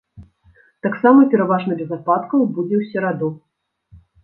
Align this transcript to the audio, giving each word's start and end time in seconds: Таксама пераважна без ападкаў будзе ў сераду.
Таксама 0.85 1.25
пераважна 1.35 1.77
без 1.83 1.93
ападкаў 1.99 2.41
будзе 2.57 2.75
ў 2.81 2.91
сераду. 2.91 3.33